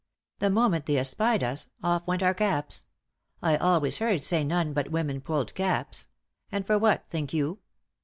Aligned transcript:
The 0.39 0.49
moment 0.49 0.87
they 0.87 0.97
espied 0.97 1.43
us, 1.43 1.67
off 1.83 2.07
went 2.07 2.23
our 2.23 2.33
caps. 2.33 2.85
(I 3.43 3.55
always 3.55 3.99
heard 3.99 4.23
say 4.23 4.43
none 4.43 4.73
but 4.73 4.89
women 4.89 5.21
pulled 5.21 5.53
caps!) 5.53 6.07
And 6.51 6.65
for 6.65 6.79
what, 6.79 7.05
think 7.11 7.33
you? 7.35 7.59